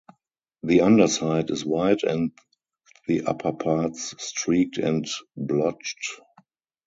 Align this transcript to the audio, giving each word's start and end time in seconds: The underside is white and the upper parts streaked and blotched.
The 0.63 0.81
underside 0.81 1.51
is 1.51 1.63
white 1.63 2.01
and 2.01 2.31
the 3.07 3.21
upper 3.25 3.53
parts 3.53 4.15
streaked 4.17 4.79
and 4.79 5.05
blotched. 5.37 6.19